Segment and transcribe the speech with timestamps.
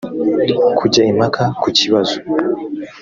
[0.79, 2.15] kujya impaka ku kibazo